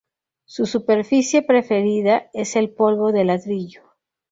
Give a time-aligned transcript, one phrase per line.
[0.45, 3.83] Su superficie preferida es el polvo de ladrillo.